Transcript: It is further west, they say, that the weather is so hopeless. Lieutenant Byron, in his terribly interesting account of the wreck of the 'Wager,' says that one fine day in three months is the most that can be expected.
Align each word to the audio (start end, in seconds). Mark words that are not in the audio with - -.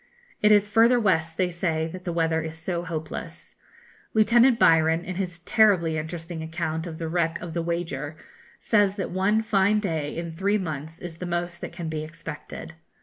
It 0.41 0.51
is 0.51 0.67
further 0.67 0.99
west, 0.99 1.37
they 1.37 1.51
say, 1.51 1.87
that 1.89 2.05
the 2.05 2.11
weather 2.11 2.41
is 2.41 2.57
so 2.57 2.83
hopeless. 2.83 3.53
Lieutenant 4.15 4.57
Byron, 4.57 5.05
in 5.05 5.13
his 5.17 5.37
terribly 5.37 5.95
interesting 5.99 6.41
account 6.41 6.87
of 6.87 6.97
the 6.97 7.07
wreck 7.07 7.39
of 7.39 7.53
the 7.53 7.61
'Wager,' 7.61 8.15
says 8.59 8.95
that 8.95 9.11
one 9.11 9.43
fine 9.43 9.79
day 9.79 10.17
in 10.17 10.31
three 10.31 10.57
months 10.57 10.97
is 10.99 11.17
the 11.17 11.27
most 11.27 11.61
that 11.61 11.71
can 11.71 11.87
be 11.87 12.03
expected. 12.03 12.73